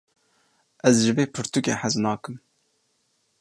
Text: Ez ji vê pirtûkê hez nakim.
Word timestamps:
Ez 0.87 0.95
ji 1.03 1.11
vê 1.17 1.25
pirtûkê 1.33 1.75
hez 1.81 1.95
nakim. 2.03 2.35